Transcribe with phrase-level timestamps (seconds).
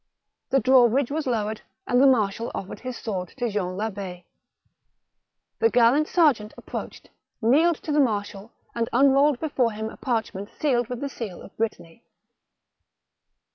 [0.49, 4.23] The drawbridge was lowered and the marshal offered his sword to Jean Labb6.
[5.59, 10.87] The gallant serjeant approached, knelt to the marshal, and unrolled before him a parchment sealed
[10.87, 12.01] with the seal of Brittany.